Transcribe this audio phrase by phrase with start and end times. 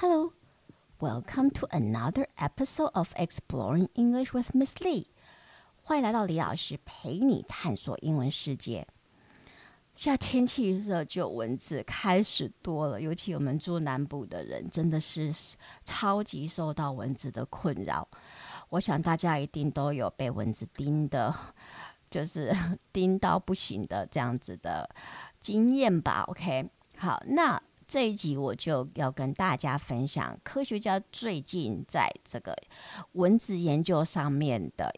[0.00, 0.32] Hello,
[1.00, 5.06] welcome to another episode of Exploring English with Miss Lee.
[5.82, 8.86] 欢迎来到李老师陪你探索英文世界。
[9.96, 15.34] 现在天气热，就蚊子开始多了，尤其我们住南部的人，真的是
[15.84, 18.06] 超级受到蚊子的困扰。
[18.68, 21.34] 我想大家一定都有被蚊子叮的，
[22.08, 22.54] 就是
[22.92, 24.88] 叮到不行的这样子的
[25.40, 26.22] 经验吧。
[26.28, 27.60] OK，好，那。
[27.88, 32.54] 这一集我就要跟大家分享科学家最近在这个
[33.12, 34.94] 蚊子研究上面的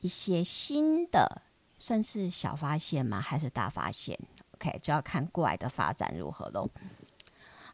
[0.00, 1.40] 一些新的，
[1.78, 3.18] 算是小发现吗？
[3.18, 4.18] 还是大发现
[4.56, 6.68] ？OK，就要看过来的发展如何喽。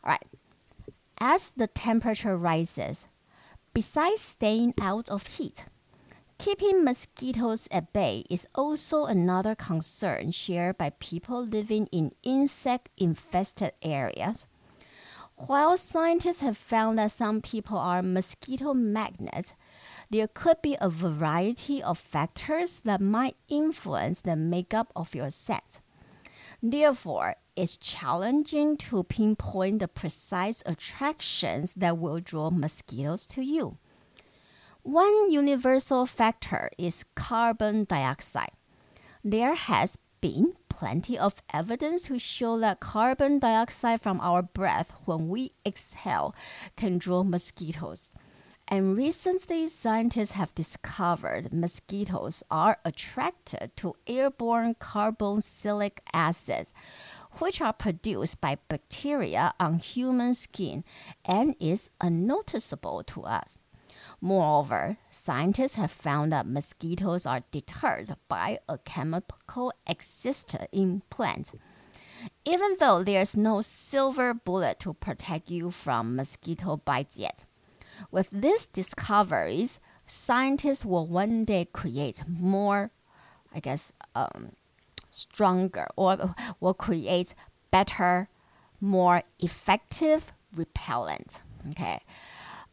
[0.02, 0.23] All right,
[1.16, 3.02] as the temperature rises,
[3.73, 5.65] besides staying out of heat.
[6.38, 13.73] Keeping mosquitoes at bay is also another concern shared by people living in insect infested
[13.83, 14.47] areas.
[15.37, 19.55] While scientists have found that some people are mosquito magnets,
[20.10, 25.80] there could be a variety of factors that might influence the makeup of your scent.
[26.62, 33.79] Therefore, it's challenging to pinpoint the precise attractions that will draw mosquitoes to you.
[34.85, 38.52] One universal factor is carbon dioxide.
[39.24, 45.30] There has been plenty of evidence to show that carbon dioxide from our breath when
[45.30, 46.35] we exhale
[46.77, 48.12] can draw mosquitoes.
[48.68, 56.74] And recently, scientists have discovered mosquitoes are attracted to airborne carboxylic acids,
[57.38, 60.85] which are produced by bacteria on human skin
[61.24, 63.60] and is unnoticeable to us.
[64.25, 71.53] Moreover, scientists have found that mosquitoes are deterred by a chemical existent in plants.
[72.47, 77.45] Even though there's no silver bullet to protect you from mosquito bites yet.
[78.11, 82.93] With these discoveries, scientists will one day create more,
[83.55, 84.53] I guess, um,
[85.11, 87.34] stronger or will create
[87.71, 88.31] better,
[88.81, 91.43] more effective repellent.
[91.73, 92.01] Okay.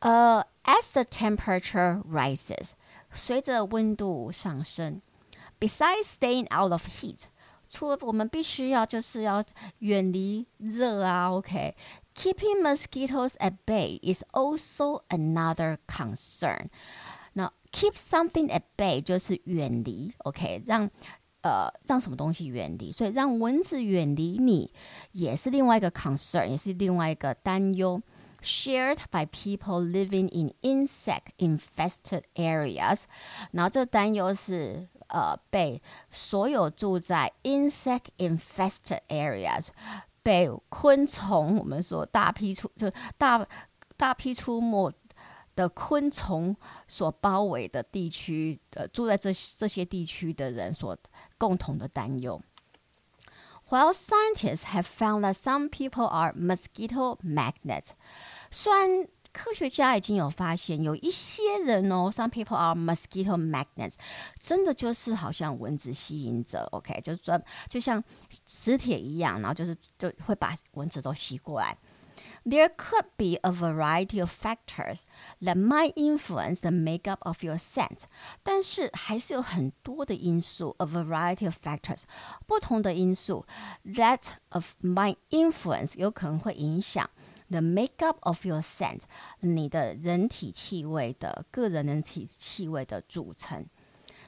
[0.00, 2.72] Uh, as the temperature rises，
[3.12, 5.00] 随着温度上升，
[5.58, 7.20] besides staying out of heat，
[7.68, 9.42] 除了我们必须要就是要
[9.78, 12.60] 远离热啊，OK，keeping、okay?
[12.60, 16.68] mosquitoes at bay is also another concern。
[17.32, 20.90] 那 keep something at bay 就是远离，OK，让
[21.40, 24.70] 呃让什么东西远离，所以让蚊子远离你
[25.12, 28.00] 也是另外一个 concern，也是另外一个担忧。
[28.41, 33.03] Shared by people living in insect infested areas。
[33.51, 39.67] 然后这担忧是呃被所有住在 insect infested areas
[40.23, 43.45] 被昆虫我们说大批出就大
[43.97, 44.93] 大批出没
[45.53, 46.55] 的昆虫
[46.87, 50.97] 所包围的地区，呃，住在这这些地区的人所
[51.37, 52.41] 共同的担忧。
[53.71, 57.91] While scientists have found that some people are mosquito magnets，
[58.51, 63.93] 虽然科学家已经有发现，有一些人哦，some people are mosquito magnets，
[64.37, 68.03] 真的就是好像蚊子吸引者，OK，就是专就像
[68.45, 71.77] 磁铁一样，然后就是就会把蚊子都吸过来。
[72.44, 75.00] There could be a variety of factors
[75.42, 78.04] that might influence the makeup of your scent，
[78.42, 82.02] 但是还是有很多的因素，a variety of factors，
[82.46, 83.46] 不同的因素
[83.84, 84.20] that
[84.50, 87.10] of might influence 有可能会影响
[87.48, 89.02] the makeup of your scent，
[89.40, 93.66] 你的人体气味的个人人体气味的组成。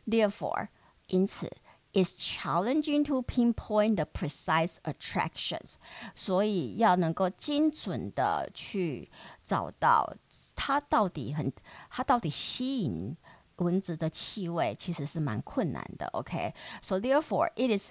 [0.06, 0.69] Therefore，
[1.08, 1.50] 因此。
[1.92, 5.74] is challenging to pinpoint the precise attractions，
[6.14, 9.10] 所以要能够精准的去
[9.44, 10.14] 找到
[10.54, 11.52] 它到底很，
[11.91, 13.16] 它到底吸引
[13.56, 16.06] 蚊子的气味，其实是蛮困难的。
[16.08, 17.00] OK，so、okay?
[17.00, 17.91] therefore it is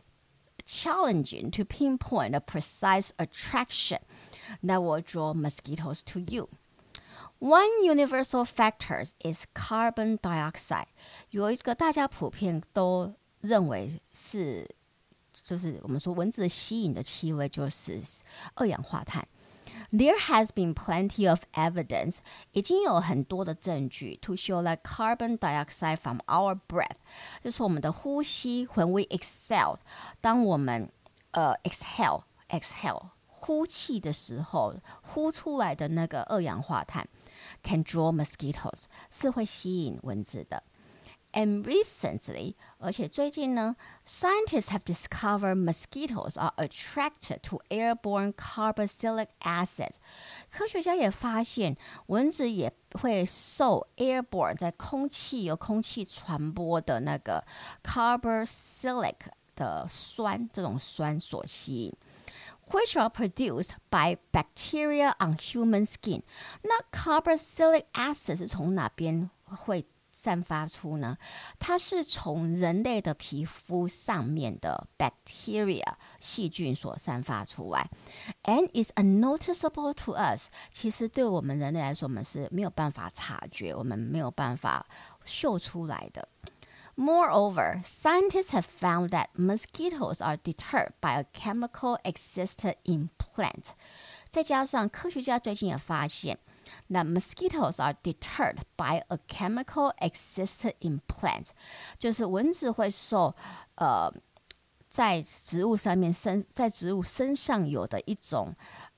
[0.65, 3.99] challenging to pinpoint a precise attraction
[4.63, 6.49] that will draw mosquitoes to you.
[7.39, 10.87] One universal factor is carbon dioxide，
[11.31, 14.66] 有一个大家普遍都 认为是，
[15.32, 18.00] 就是我们说蚊子吸引的气味就是
[18.54, 19.28] 二氧化碳。
[19.90, 22.18] There has been plenty of evidence，
[22.52, 26.96] 已经有很多的证据 to show that carbon dioxide from our breath，
[27.44, 29.76] 就是我们的呼吸，when we exhale，
[30.22, 30.90] 当我们
[31.32, 37.06] 呃 exhale exhale 呼气的时候，呼出来的那个二氧化碳
[37.62, 40.62] ，can draw mosquitoes，是会吸引蚊子的。
[41.33, 43.75] And recently，而且最近呢，
[44.07, 49.91] scientists have discovered mosquitoes are attracted to airborne carboxylic acid。
[50.49, 51.77] 科学家也发现，
[52.07, 57.45] 蚊子也会受 airborne 在空气由空气传播的那个
[57.83, 59.15] carboxylic
[59.55, 61.93] 的酸这种酸所吸引。
[62.71, 66.21] which are produced by bacteria on human skin。
[66.63, 71.16] 那 carboxylic acid 是从哪边会 散发出呢？
[71.58, 77.90] 它是从人类的皮肤上面的 bacteria 细菌所散发出来
[78.44, 80.48] ，and is unnoticeable to us。
[80.70, 84.86] 其实对我们人类来说，我们是没有办法察觉，我们没有办法
[85.24, 86.28] 嗅出来的。
[86.94, 93.70] Moreover, scientists have found that mosquitoes are deterred by a chemical existed in plant.
[94.28, 96.38] 再加上科学家最近也发现
[96.89, 101.47] ，that mosquitoes are deterred by a chemical existed in plant，
[101.97, 103.35] 就是蚊子会受
[103.75, 104.11] 呃
[104.89, 108.55] 在植物上面身在植物身上有的一种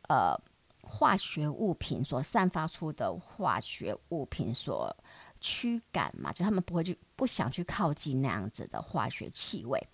[0.08, 0.36] 呃
[0.82, 4.96] 化学物品所散发出的化学物品所
[5.40, 9.88] 驱赶嘛，就他们不会去不想去靠近那样子的化学气味。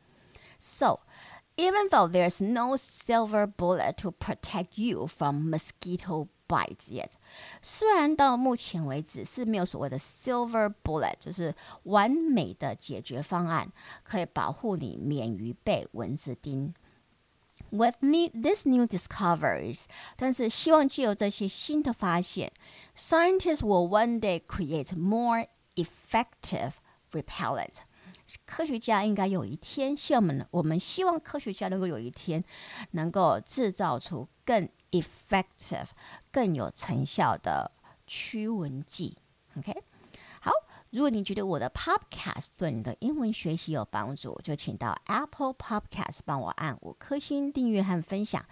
[0.58, 1.02] So,
[1.58, 7.13] even though there's no silver bullet to protect you from mosquito Bites yet。
[7.63, 11.55] 虽然到目前为止是没有所谓的 silver bullet，就是
[11.85, 13.71] 完美的解决方案，
[14.03, 16.75] 可以保护你免于被蚊子叮。
[17.71, 19.85] With these new discoveries，
[20.17, 22.51] 但是希望借由这些新的发现
[22.99, 26.73] ，scientists will one day create more effective
[27.13, 27.75] repellent。
[28.45, 32.43] 科学家应该有一天，希望我们我们希望科学家能够有一天
[32.93, 35.87] 能够制造出更 effective、
[36.31, 37.71] 更有成效的
[38.07, 39.17] 驱蚊剂。
[39.57, 39.73] OK
[40.41, 40.51] 好。
[40.93, 48.45] 如果你觉得我的 Podcast 对你的英文学习有帮助，就请到 Apple Podcast 帮我按五颗星订阅和分享，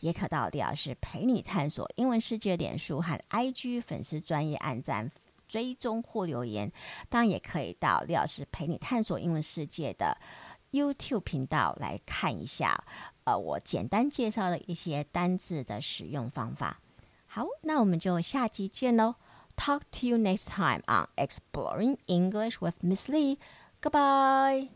[0.00, 5.10] 也可到李老师陪你探索英文世界脸书和 IG 粉丝专业按赞
[5.46, 6.72] 追踪或留言，
[7.10, 10.16] 当然也可以到李老师陪你探索英文世界的
[10.70, 12.82] YouTube 频道来看一下，
[13.24, 16.80] 呃，我简单介绍的一些单字的使用方法。
[17.31, 19.15] 好，那我们就下期见喽。
[19.55, 23.37] Talk to you next time on Exploring English with Miss Lee.
[23.81, 24.69] Goodbye.